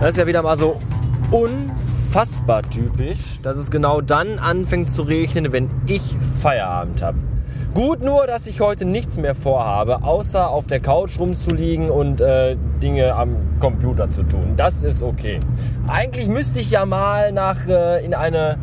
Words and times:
Das 0.00 0.10
ist 0.10 0.18
ja 0.18 0.26
wieder 0.26 0.42
mal 0.42 0.56
so 0.56 0.78
unfassbar 1.30 2.62
typisch, 2.68 3.40
dass 3.42 3.56
es 3.56 3.70
genau 3.70 4.00
dann 4.00 4.38
anfängt 4.38 4.90
zu 4.90 5.02
regnen, 5.02 5.52
wenn 5.52 5.70
ich 5.86 6.16
Feierabend 6.40 7.02
habe. 7.02 7.18
Gut 7.78 8.02
nur, 8.02 8.26
dass 8.26 8.48
ich 8.48 8.60
heute 8.60 8.84
nichts 8.84 9.18
mehr 9.18 9.36
vorhabe, 9.36 10.02
außer 10.02 10.50
auf 10.50 10.66
der 10.66 10.80
Couch 10.80 11.20
rumzuliegen 11.20 11.90
und 11.90 12.20
äh, 12.20 12.56
Dinge 12.82 13.14
am 13.14 13.36
Computer 13.60 14.10
zu 14.10 14.24
tun. 14.24 14.54
Das 14.56 14.82
ist 14.82 15.00
okay. 15.00 15.38
Eigentlich 15.86 16.26
müsste 16.26 16.58
ich 16.58 16.72
ja 16.72 16.84
mal 16.86 17.30
nach 17.30 17.68
äh, 17.68 18.04
in 18.04 18.14
eine 18.14 18.58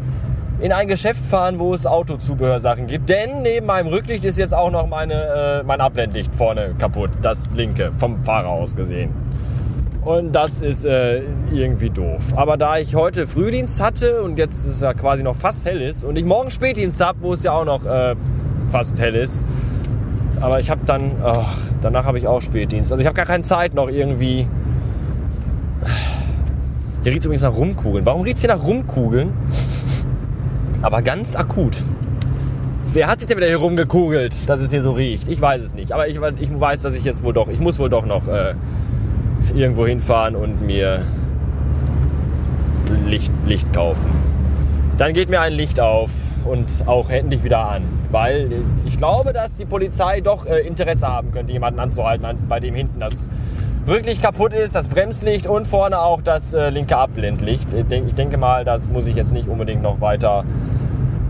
in 0.59 0.73
ein 0.73 0.89
Geschäft 0.89 1.25
fahren, 1.25 1.59
wo 1.59 1.73
es 1.73 1.85
Autozubehörsachen 1.85 2.87
gibt. 2.87 3.07
Denn 3.07 3.41
neben 3.41 3.67
meinem 3.67 3.87
Rücklicht 3.87 4.25
ist 4.25 4.37
jetzt 4.37 4.53
auch 4.53 4.69
noch 4.69 4.85
meine, 4.85 5.13
äh, 5.13 5.63
mein 5.63 5.79
Abblendlicht 5.79 6.35
vorne 6.35 6.75
kaputt. 6.77 7.11
Das 7.21 7.53
linke, 7.53 7.93
vom 7.97 8.21
Fahrer 8.25 8.49
aus 8.49 8.75
gesehen. 8.75 9.11
Und 10.03 10.33
das 10.33 10.61
ist 10.61 10.83
äh, 10.83 11.21
irgendwie 11.53 11.89
doof. 11.89 12.21
Aber 12.35 12.57
da 12.57 12.79
ich 12.79 12.95
heute 12.95 13.27
Frühdienst 13.27 13.81
hatte 13.81 14.23
und 14.23 14.37
jetzt 14.37 14.65
ist 14.65 14.81
ja 14.81 14.93
quasi 14.93 15.23
noch 15.23 15.37
fast 15.37 15.63
hell 15.63 15.81
ist 15.81 16.03
und 16.03 16.17
ich 16.17 16.25
morgen 16.25 16.51
Spätdienst 16.51 16.99
habe, 16.99 17.19
wo 17.21 17.31
es 17.31 17.43
ja 17.43 17.53
auch 17.53 17.63
noch 17.63 17.85
äh, 17.85 18.15
hell 18.97 19.15
ist. 19.15 19.43
Aber 20.41 20.59
ich 20.59 20.69
habe 20.69 20.81
dann, 20.85 21.11
oh, 21.23 21.45
danach 21.81 22.05
habe 22.05 22.19
ich 22.19 22.27
auch 22.27 22.41
Spätdienst. 22.41 22.91
Also 22.91 23.01
ich 23.01 23.07
habe 23.07 23.15
gar 23.15 23.25
keine 23.25 23.43
Zeit 23.43 23.73
noch 23.73 23.89
irgendwie. 23.89 24.47
Hier 27.03 27.11
riecht 27.11 27.23
übrigens 27.23 27.43
nach 27.43 27.55
Rumkugeln. 27.55 28.05
Warum 28.05 28.21
riecht 28.21 28.37
es 28.37 28.41
hier 28.41 28.53
nach 28.53 28.63
Rumkugeln? 28.63 29.31
Aber 30.81 31.01
ganz 31.01 31.35
akut. 31.35 31.81
Wer 32.93 33.07
hat 33.07 33.19
sich 33.19 33.27
denn 33.27 33.37
wieder 33.37 33.47
hier 33.47 33.57
rumgekugelt, 33.57 34.49
dass 34.49 34.61
es 34.61 34.71
hier 34.71 34.81
so 34.81 34.93
riecht? 34.93 35.27
Ich 35.27 35.39
weiß 35.39 35.61
es 35.61 35.73
nicht. 35.73 35.91
Aber 35.91 36.07
ich, 36.07 36.19
ich 36.39 36.59
weiß, 36.59 36.81
dass 36.81 36.93
ich 36.95 37.03
jetzt 37.03 37.23
wohl 37.23 37.33
doch, 37.33 37.47
ich 37.47 37.59
muss 37.59 37.77
wohl 37.79 37.89
doch 37.89 38.05
noch 38.05 38.27
äh, 38.27 38.53
irgendwo 39.53 39.85
hinfahren 39.85 40.35
und 40.35 40.65
mir 40.65 41.01
Licht, 43.07 43.31
Licht 43.45 43.71
kaufen. 43.73 44.09
Dann 44.97 45.13
geht 45.13 45.29
mir 45.29 45.41
ein 45.41 45.53
Licht 45.53 45.79
auf 45.79 46.11
und 46.45 46.87
auch 46.87 47.09
endlich 47.09 47.43
wieder 47.43 47.59
an. 47.59 47.83
Weil 48.11 48.51
ich 48.85 48.97
glaube, 48.97 49.33
dass 49.33 49.57
die 49.57 49.65
Polizei 49.65 50.21
doch 50.21 50.45
äh, 50.45 50.59
Interesse 50.59 51.07
haben 51.07 51.31
könnte, 51.31 51.51
jemanden 51.51 51.79
anzuhalten, 51.79 52.25
bei 52.47 52.59
dem 52.59 52.75
hinten 52.75 52.99
das 52.99 53.29
Rücklicht 53.87 54.23
kaputt 54.23 54.53
ist, 54.53 54.73
das 54.73 54.87
Bremslicht 54.87 55.45
und 55.47 55.67
vorne 55.67 55.99
auch 55.99 56.21
das 56.21 56.53
äh, 56.53 56.69
linke 56.69 56.97
Abblendlicht. 56.97 57.67
Ich, 57.73 57.85
denk, 57.85 58.07
ich 58.07 58.15
denke 58.15 58.37
mal, 58.37 58.65
das 58.65 58.89
muss 58.89 59.05
ich 59.05 59.15
jetzt 59.15 59.31
nicht 59.31 59.47
unbedingt 59.47 59.83
noch 59.83 60.01
weiter 60.01 60.43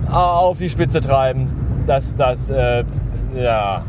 auf 0.09 0.59
die 0.59 0.69
Spitze 0.69 1.02
treiben, 1.02 1.83
dass 1.88 2.16
das, 2.16 2.50
äh, 2.50 2.83
ja, 3.35 3.83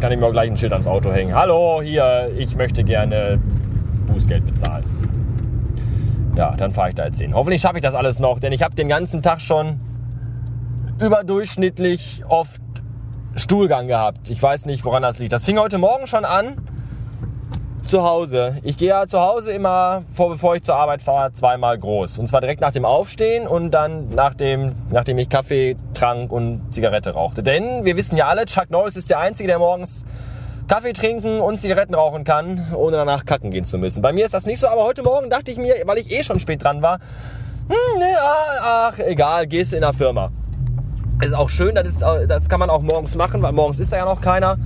kann 0.00 0.12
ich 0.12 0.18
mir 0.18 0.26
auch 0.26 0.32
gleich 0.32 0.50
ein 0.50 0.56
Schild 0.56 0.72
ans 0.72 0.86
Auto 0.86 1.12
hängen. 1.12 1.34
Hallo, 1.34 1.82
hier, 1.82 2.30
ich 2.36 2.56
möchte 2.56 2.84
gerne 2.84 3.38
Bußgeld 4.06 4.46
bezahlen. 4.46 4.84
Ja, 6.36 6.54
dann 6.56 6.72
fahre 6.72 6.88
ich 6.90 6.94
da 6.94 7.04
jetzt 7.04 7.20
hin. 7.20 7.34
Hoffentlich 7.34 7.60
schaffe 7.60 7.76
ich 7.76 7.82
das 7.82 7.94
alles 7.94 8.18
noch, 8.18 8.38
denn 8.38 8.52
ich 8.52 8.62
habe 8.62 8.74
den 8.74 8.88
ganzen 8.88 9.22
Tag 9.22 9.40
schon 9.40 9.78
überdurchschnittlich 11.04 12.24
oft 12.28 12.62
Stuhlgang 13.36 13.86
gehabt. 13.88 14.30
Ich 14.30 14.42
weiß 14.42 14.66
nicht, 14.66 14.84
woran 14.84 15.02
das 15.02 15.18
liegt. 15.18 15.32
Das 15.32 15.44
fing 15.44 15.58
heute 15.58 15.78
Morgen 15.78 16.06
schon 16.06 16.24
an 16.24 16.56
zu 17.84 18.02
Hause. 18.02 18.56
Ich 18.62 18.78
gehe 18.78 18.88
ja 18.88 19.06
zu 19.06 19.20
Hause 19.20 19.52
immer, 19.52 20.04
vor, 20.12 20.30
bevor 20.30 20.56
ich 20.56 20.62
zur 20.62 20.76
Arbeit 20.76 21.02
fahre, 21.02 21.32
zweimal 21.32 21.78
groß. 21.78 22.18
Und 22.18 22.26
zwar 22.26 22.40
direkt 22.40 22.60
nach 22.60 22.70
dem 22.70 22.84
Aufstehen 22.84 23.46
und 23.46 23.72
dann 23.72 24.08
nachdem, 24.14 24.72
nachdem 24.90 25.18
ich 25.18 25.28
Kaffee 25.28 25.76
trank 25.92 26.32
und 26.32 26.72
Zigarette 26.72 27.10
rauchte. 27.10 27.42
Denn 27.42 27.84
wir 27.84 27.96
wissen 27.96 28.16
ja 28.16 28.26
alle, 28.28 28.46
Chuck 28.46 28.70
Norris 28.70 28.96
ist 28.96 29.10
der 29.10 29.18
Einzige, 29.18 29.48
der 29.48 29.58
morgens 29.58 30.04
Kaffee 30.66 30.94
trinken 30.94 31.40
und 31.40 31.60
Zigaretten 31.60 31.94
rauchen 31.94 32.24
kann, 32.24 32.66
ohne 32.74 32.96
danach 32.96 33.26
kacken 33.26 33.50
gehen 33.50 33.66
zu 33.66 33.76
müssen. 33.76 34.00
Bei 34.00 34.12
mir 34.12 34.24
ist 34.24 34.32
das 34.32 34.46
nicht 34.46 34.60
so, 34.60 34.68
aber 34.68 34.84
heute 34.84 35.02
Morgen 35.02 35.28
dachte 35.28 35.50
ich 35.50 35.58
mir, 35.58 35.74
weil 35.84 35.98
ich 35.98 36.10
eh 36.10 36.24
schon 36.24 36.40
spät 36.40 36.64
dran 36.64 36.80
war, 36.80 37.00
hm, 37.68 37.98
nee, 37.98 38.04
ach, 38.18 38.92
ach, 38.92 38.98
egal, 38.98 39.46
gehst 39.46 39.74
in 39.74 39.82
der 39.82 39.92
Firma. 39.92 40.30
Ist 41.22 41.34
auch 41.34 41.48
schön, 41.48 41.74
das, 41.74 41.86
ist, 41.86 42.04
das 42.28 42.48
kann 42.48 42.60
man 42.60 42.70
auch 42.70 42.82
morgens 42.82 43.16
machen, 43.16 43.40
weil 43.42 43.52
morgens 43.52 43.78
ist 43.78 43.92
da 43.92 43.98
ja 43.98 44.04
noch 44.04 44.20
keiner 44.20 44.58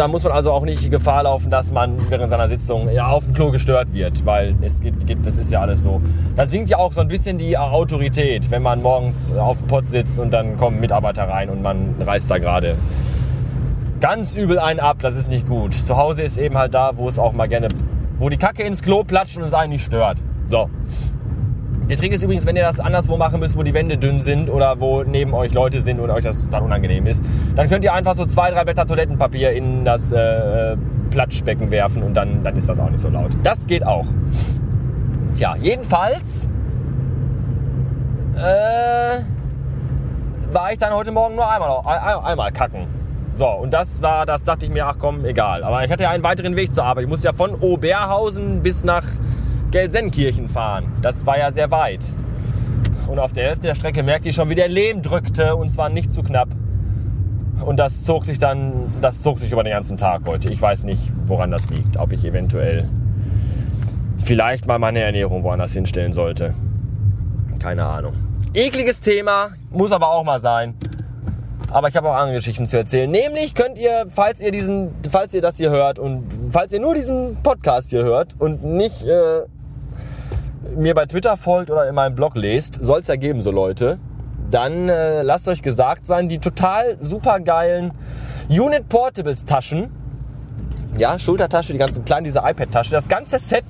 da 0.00 0.08
muss 0.08 0.24
man 0.24 0.32
also 0.32 0.52
auch 0.52 0.64
nicht 0.64 0.90
Gefahr 0.90 1.24
laufen, 1.24 1.50
dass 1.50 1.72
man 1.72 2.10
während 2.10 2.30
seiner 2.30 2.48
Sitzung 2.48 2.90
ja, 2.90 3.08
auf 3.08 3.24
dem 3.24 3.34
Klo 3.34 3.50
gestört 3.50 3.92
wird, 3.92 4.24
weil 4.24 4.54
es 4.62 4.80
gibt, 4.80 5.26
das 5.26 5.36
ist 5.36 5.52
ja 5.52 5.60
alles 5.60 5.82
so. 5.82 6.00
Da 6.36 6.46
sinkt 6.46 6.70
ja 6.70 6.78
auch 6.78 6.92
so 6.92 7.00
ein 7.00 7.08
bisschen 7.08 7.36
die 7.36 7.58
Autorität, 7.58 8.50
wenn 8.50 8.62
man 8.62 8.80
morgens 8.80 9.30
auf 9.32 9.58
dem 9.58 9.66
Pott 9.66 9.88
sitzt 9.90 10.18
und 10.18 10.30
dann 10.30 10.56
kommen 10.56 10.80
Mitarbeiter 10.80 11.28
rein 11.28 11.50
und 11.50 11.60
man 11.60 11.96
reißt 12.00 12.30
da 12.30 12.38
gerade 12.38 12.76
ganz 14.00 14.36
übel 14.36 14.58
einen 14.58 14.80
ab. 14.80 14.98
Das 15.00 15.16
ist 15.16 15.28
nicht 15.28 15.46
gut. 15.46 15.74
Zu 15.74 15.96
Hause 15.98 16.22
ist 16.22 16.38
eben 16.38 16.56
halt 16.56 16.72
da, 16.72 16.92
wo 16.96 17.08
es 17.08 17.18
auch 17.18 17.32
mal 17.32 17.46
gerne, 17.46 17.68
wo 18.18 18.28
die 18.28 18.38
Kacke 18.38 18.62
ins 18.62 18.82
Klo 18.82 19.04
platscht 19.04 19.36
und 19.36 19.42
es 19.42 19.52
einen 19.52 19.72
nicht 19.72 19.84
stört. 19.84 20.18
So. 20.48 20.70
Der 21.90 21.96
Trick 21.96 22.12
ist 22.12 22.22
übrigens, 22.22 22.46
wenn 22.46 22.54
ihr 22.54 22.62
das 22.62 22.78
anderswo 22.78 23.16
machen 23.16 23.40
müsst, 23.40 23.56
wo 23.56 23.64
die 23.64 23.74
Wände 23.74 23.98
dünn 23.98 24.22
sind 24.22 24.48
oder 24.48 24.78
wo 24.78 25.02
neben 25.02 25.34
euch 25.34 25.52
Leute 25.52 25.82
sind 25.82 25.98
und 25.98 26.08
euch 26.10 26.22
das 26.22 26.48
dann 26.48 26.62
unangenehm 26.62 27.04
ist, 27.08 27.24
dann 27.56 27.68
könnt 27.68 27.82
ihr 27.82 27.92
einfach 27.92 28.14
so 28.14 28.26
zwei, 28.26 28.52
drei 28.52 28.62
Blätter 28.62 28.86
Toilettenpapier 28.86 29.50
in 29.50 29.84
das 29.84 30.12
äh, 30.12 30.76
Platschbecken 31.10 31.72
werfen 31.72 32.04
und 32.04 32.14
dann, 32.14 32.44
dann 32.44 32.54
ist 32.54 32.68
das 32.68 32.78
auch 32.78 32.90
nicht 32.90 33.00
so 33.00 33.08
laut. 33.08 33.32
Das 33.42 33.66
geht 33.66 33.84
auch. 33.84 34.06
Tja, 35.34 35.56
jedenfalls 35.60 36.48
äh, 38.36 39.22
war 40.52 40.70
ich 40.70 40.78
dann 40.78 40.94
heute 40.94 41.10
Morgen 41.10 41.34
nur 41.34 41.50
einmal, 41.50 41.80
einmal 42.24 42.52
kacken. 42.52 42.86
So, 43.34 43.48
und 43.48 43.72
das 43.72 44.00
war, 44.00 44.26
das 44.26 44.44
dachte 44.44 44.64
ich 44.64 44.70
mir, 44.70 44.86
ach 44.86 44.96
komm, 45.00 45.24
egal. 45.24 45.64
Aber 45.64 45.84
ich 45.84 45.90
hatte 45.90 46.04
ja 46.04 46.10
einen 46.10 46.22
weiteren 46.22 46.54
Weg 46.54 46.72
zur 46.72 46.84
Arbeit. 46.84 47.02
Ich 47.02 47.10
musste 47.10 47.26
ja 47.26 47.32
von 47.32 47.52
Oberhausen 47.52 48.62
bis 48.62 48.84
nach 48.84 49.02
Gelsenkirchen 49.70 50.48
fahren. 50.48 50.92
Das 51.02 51.26
war 51.26 51.38
ja 51.38 51.52
sehr 51.52 51.70
weit. 51.70 52.12
Und 53.06 53.18
auf 53.18 53.32
der 53.32 53.44
Hälfte 53.44 53.66
der 53.66 53.74
Strecke 53.74 54.02
merkte 54.02 54.28
ich 54.28 54.34
schon, 54.34 54.48
wie 54.50 54.54
der 54.54 54.68
Lehm 54.68 55.02
drückte 55.02 55.56
und 55.56 55.70
zwar 55.70 55.88
nicht 55.88 56.12
zu 56.12 56.22
knapp. 56.22 56.48
Und 57.60 57.76
das 57.76 58.04
zog 58.04 58.24
sich 58.24 58.38
dann, 58.38 58.72
das 59.02 59.20
zog 59.22 59.38
sich 59.38 59.52
über 59.52 59.62
den 59.62 59.72
ganzen 59.72 59.96
Tag 59.96 60.22
heute. 60.26 60.50
Ich 60.50 60.60
weiß 60.60 60.84
nicht, 60.84 61.10
woran 61.26 61.50
das 61.50 61.68
liegt. 61.70 61.96
Ob 61.98 62.12
ich 62.12 62.24
eventuell 62.24 62.88
vielleicht 64.24 64.66
mal 64.66 64.78
meine 64.78 65.00
Ernährung 65.00 65.42
woanders 65.42 65.72
hinstellen 65.72 66.12
sollte. 66.12 66.54
Keine 67.58 67.84
Ahnung. 67.84 68.14
Ekliges 68.54 69.00
Thema, 69.00 69.50
muss 69.70 69.92
aber 69.92 70.08
auch 70.08 70.24
mal 70.24 70.40
sein. 70.40 70.74
Aber 71.70 71.88
ich 71.88 71.96
habe 71.96 72.08
auch 72.08 72.14
andere 72.14 72.36
Geschichten 72.36 72.66
zu 72.66 72.76
erzählen. 72.76 73.10
Nämlich 73.10 73.54
könnt 73.54 73.78
ihr, 73.78 74.06
falls 74.08 74.40
ihr 74.40 74.50
diesen, 74.50 74.90
falls 75.08 75.34
ihr 75.34 75.40
das 75.40 75.56
hier 75.56 75.70
hört 75.70 75.98
und 75.98 76.24
falls 76.50 76.72
ihr 76.72 76.80
nur 76.80 76.94
diesen 76.94 77.36
Podcast 77.42 77.90
hier 77.90 78.02
hört 78.02 78.34
und 78.38 78.64
nicht 78.64 79.02
äh, 79.04 79.42
mir 80.76 80.94
bei 80.94 81.06
Twitter 81.06 81.36
folgt 81.36 81.70
oder 81.70 81.88
in 81.88 81.94
meinem 81.94 82.14
Blog 82.14 82.36
lest, 82.36 82.84
soll 82.84 83.00
es 83.00 83.06
ja 83.06 83.16
geben, 83.16 83.40
so 83.40 83.50
Leute, 83.50 83.98
dann 84.50 84.88
äh, 84.88 85.22
lasst 85.22 85.48
euch 85.48 85.62
gesagt 85.62 86.06
sein, 86.06 86.28
die 86.28 86.38
total 86.38 86.96
super 87.00 87.40
geilen 87.40 87.92
Unit 88.48 88.88
Portables 88.88 89.44
Taschen, 89.44 89.90
ja, 90.96 91.18
Schultertasche, 91.18 91.72
die 91.72 91.78
ganzen 91.78 92.04
kleinen, 92.04 92.24
diese 92.24 92.40
iPad-Tasche, 92.40 92.90
das 92.90 93.08
ganze 93.08 93.38
Set 93.38 93.64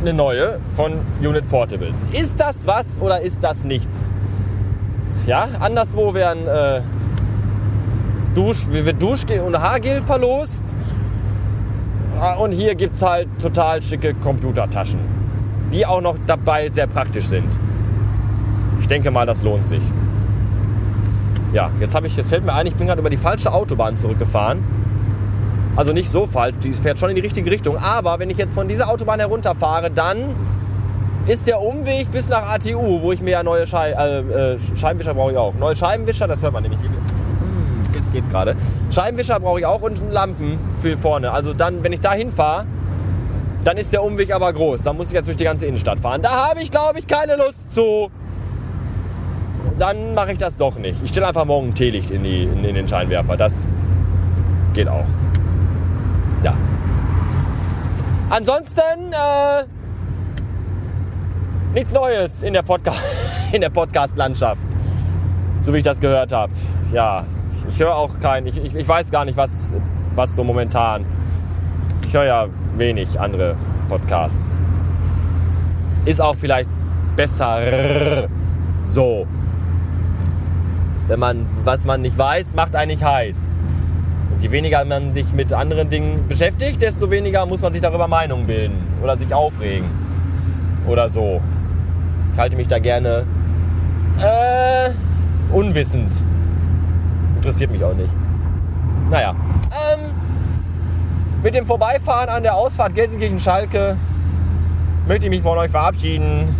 eine 0.00 0.12
neue 0.12 0.58
von 0.74 0.92
Unit 1.20 1.48
Portables. 1.48 2.06
Ist 2.12 2.40
das 2.40 2.66
was 2.66 3.00
oder 3.00 3.20
ist 3.20 3.42
das 3.42 3.64
nichts? 3.64 4.12
Ja, 5.26 5.48
anderswo 5.60 6.14
werden 6.14 6.46
äh, 6.46 6.80
Dusch, 8.34 8.66
wird 8.68 9.00
Duschgel 9.00 9.40
und 9.40 9.58
Haargel 9.58 10.00
verlost. 10.02 10.62
Ah, 12.20 12.34
und 12.34 12.52
hier 12.52 12.74
gibt 12.74 12.94
es 12.94 13.02
halt 13.02 13.28
total 13.40 13.82
schicke 13.82 14.14
Computertaschen, 14.14 15.00
die 15.72 15.84
auch 15.84 16.00
noch 16.00 16.16
dabei 16.26 16.70
sehr 16.72 16.86
praktisch 16.86 17.26
sind. 17.26 17.48
Ich 18.80 18.88
denke 18.88 19.10
mal, 19.10 19.26
das 19.26 19.42
lohnt 19.42 19.66
sich. 19.66 19.82
Ja, 21.52 21.70
jetzt, 21.80 21.96
ich, 22.04 22.16
jetzt 22.16 22.28
fällt 22.28 22.44
mir 22.44 22.52
ein, 22.52 22.66
ich 22.66 22.74
bin 22.74 22.86
gerade 22.86 23.00
über 23.00 23.10
die 23.10 23.16
falsche 23.16 23.52
Autobahn 23.52 23.96
zurückgefahren. 23.96 24.62
Also 25.76 25.92
nicht 25.92 26.08
so 26.08 26.26
falsch, 26.26 26.54
die 26.62 26.72
fährt 26.72 26.98
schon 26.98 27.10
in 27.10 27.16
die 27.16 27.22
richtige 27.22 27.50
Richtung. 27.50 27.76
Aber 27.76 28.18
wenn 28.18 28.30
ich 28.30 28.38
jetzt 28.38 28.54
von 28.54 28.66
dieser 28.66 28.88
Autobahn 28.88 29.20
herunterfahre, 29.20 29.90
dann 29.90 30.34
ist 31.26 31.46
der 31.46 31.60
Umweg 31.60 32.10
bis 32.10 32.28
nach 32.28 32.48
ATU, 32.48 33.02
wo 33.02 33.12
ich 33.12 33.20
mir 33.20 33.32
ja 33.32 33.42
neue 33.42 33.66
Schei 33.66 33.90
äh, 33.90 34.54
äh, 34.54 34.58
Scheibenwischer 34.76 35.14
brauche 35.14 35.32
ich 35.32 35.38
auch. 35.38 35.54
Neue 35.54 35.76
Scheibenwischer, 35.76 36.26
das 36.28 36.40
hört 36.40 36.52
man 36.52 36.62
nämlich 36.62 36.80
hier. 36.80 36.88
Hm, 36.88 37.94
jetzt 37.94 38.12
geht's 38.12 38.28
gerade. 38.30 38.56
Scheibenwischer 38.90 39.38
brauche 39.40 39.60
ich 39.60 39.66
auch 39.66 39.82
und 39.82 40.12
Lampen 40.12 40.58
für 40.80 40.96
vorne. 40.96 41.32
Also 41.32 41.52
dann, 41.52 41.82
wenn 41.82 41.92
ich 41.92 42.00
da 42.00 42.12
hinfahre, 42.12 42.64
dann 43.64 43.76
ist 43.76 43.92
der 43.92 44.04
Umweg 44.04 44.32
aber 44.32 44.52
groß. 44.52 44.84
Dann 44.84 44.96
muss 44.96 45.08
ich 45.08 45.14
jetzt 45.14 45.26
durch 45.26 45.36
die 45.36 45.44
ganze 45.44 45.66
Innenstadt 45.66 45.98
fahren. 45.98 46.22
Da 46.22 46.48
habe 46.48 46.62
ich, 46.62 46.70
glaube 46.70 47.00
ich, 47.00 47.06
keine 47.06 47.36
Lust 47.36 47.74
zu. 47.74 48.10
Dann 49.78 50.14
mache 50.14 50.32
ich 50.32 50.38
das 50.38 50.56
doch 50.56 50.76
nicht. 50.76 50.96
Ich 51.04 51.10
stelle 51.10 51.28
einfach 51.28 51.44
morgen 51.44 51.68
ein 51.68 51.74
Teelicht 51.74 52.10
in, 52.10 52.22
die, 52.22 52.44
in, 52.44 52.64
in 52.64 52.74
den 52.74 52.88
Scheinwerfer. 52.88 53.36
Das 53.36 53.68
geht 54.72 54.88
auch. 54.88 55.04
Ja. 56.42 56.54
Ansonsten 58.30 58.80
äh, 59.12 59.64
nichts 61.74 61.92
Neues 61.92 62.42
in 62.42 62.54
der, 62.54 62.62
Podca 62.62 62.92
in 63.52 63.60
der 63.60 63.68
Podcast-Landschaft, 63.68 64.62
so 65.62 65.74
wie 65.74 65.78
ich 65.78 65.84
das 65.84 66.00
gehört 66.00 66.32
habe. 66.32 66.52
Ja, 66.92 67.24
ich 67.68 67.78
höre 67.78 67.94
auch 67.94 68.18
kein, 68.20 68.46
ich, 68.46 68.56
ich, 68.56 68.74
ich, 68.74 68.88
weiß 68.88 69.10
gar 69.10 69.26
nicht, 69.26 69.36
was, 69.36 69.74
was 70.14 70.34
so 70.34 70.42
momentan. 70.42 71.04
Ich 72.06 72.14
höre 72.14 72.24
ja 72.24 72.46
wenig 72.76 73.20
andere 73.20 73.56
Podcasts. 73.88 74.62
Ist 76.06 76.20
auch 76.20 76.36
vielleicht 76.36 76.68
besser 77.16 78.28
so. 78.86 79.26
Wenn 81.06 81.20
man, 81.20 81.46
was 81.64 81.84
man 81.84 82.02
nicht 82.02 82.18
weiß, 82.18 82.54
macht 82.54 82.74
einen 82.74 82.90
nicht 82.90 83.04
heiß. 83.04 83.56
Und 84.34 84.42
je 84.42 84.50
weniger 84.50 84.84
man 84.84 85.12
sich 85.12 85.32
mit 85.32 85.52
anderen 85.52 85.88
Dingen 85.88 86.26
beschäftigt, 86.28 86.82
desto 86.82 87.10
weniger 87.10 87.46
muss 87.46 87.62
man 87.62 87.72
sich 87.72 87.80
darüber 87.80 88.08
Meinungen 88.08 88.46
bilden 88.46 88.76
oder 89.02 89.16
sich 89.16 89.32
aufregen. 89.32 89.86
Oder 90.86 91.08
so. 91.08 91.40
Ich 92.32 92.38
halte 92.38 92.56
mich 92.56 92.68
da 92.68 92.78
gerne 92.78 93.24
äh, 94.20 94.90
unwissend. 95.52 96.12
Interessiert 97.36 97.70
mich 97.70 97.82
auch 97.82 97.94
nicht. 97.94 98.10
Naja. 99.10 99.34
Ähm, 99.70 100.00
mit 101.42 101.54
dem 101.54 101.64
Vorbeifahren 101.64 102.28
an 102.28 102.42
der 102.42 102.54
Ausfahrt 102.54 102.94
Gelsenkirchen-Schalke 102.94 103.96
möchte 105.06 105.26
ich 105.26 105.30
mich 105.30 105.42
von 105.42 105.56
euch 105.58 105.70
verabschieden 105.70 106.54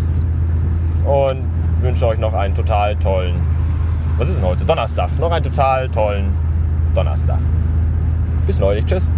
und 1.04 1.42
wünsche 1.80 2.06
euch 2.06 2.18
noch 2.18 2.34
einen 2.34 2.54
total 2.54 2.94
tollen, 2.96 3.34
was 4.18 4.28
ist 4.28 4.36
denn 4.36 4.44
heute? 4.44 4.64
Donnerstag. 4.64 5.10
Noch 5.18 5.30
einen 5.30 5.44
total 5.44 5.88
tollen 5.88 6.32
Donnerstag. 6.94 7.38
Bis 8.46 8.58
neulich. 8.58 8.84
Tschüss. 8.86 9.10